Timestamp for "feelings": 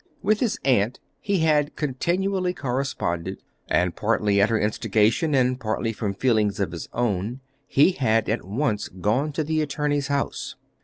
6.15-6.59